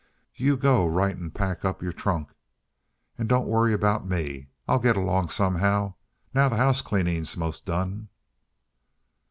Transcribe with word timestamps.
You 0.33 0.57
go 0.57 0.87
right 0.87 1.15
an' 1.15 1.29
pack 1.29 1.63
up 1.63 1.83
yer 1.83 1.91
trunk, 1.91 2.29
an' 3.19 3.27
don't 3.27 3.45
worry 3.47 3.71
about 3.71 4.09
me 4.09 4.47
I'll 4.67 4.79
git 4.79 4.97
along 4.97 5.27
somehow, 5.29 5.93
now 6.33 6.49
the 6.49 6.57
house 6.57 6.81
cleanin's 6.81 7.37
most 7.37 7.67
done." 7.67 8.09